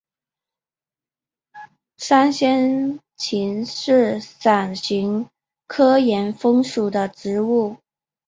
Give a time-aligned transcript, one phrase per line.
[1.97, 5.29] 山香芹是伞形
[5.67, 7.77] 科岩风属的植物。